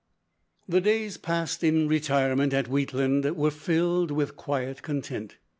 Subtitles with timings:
[0.67, 5.37] The days passed in retirement at Wheatland were filled with quiet content.